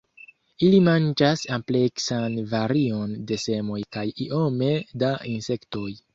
Ili 0.67 0.77
manĝas 0.85 1.43
ampleksan 1.57 2.39
varion 2.55 3.15
de 3.33 3.39
semoj 3.45 3.79
kaj 3.99 4.07
iome 4.27 4.73
da 5.07 5.15
insektoj. 5.37 5.89